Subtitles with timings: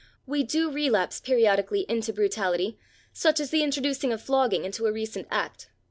[0.25, 2.79] We do relapse periodically into brutality,
[3.13, 5.69] such as the introducing of flogging into a recent Act.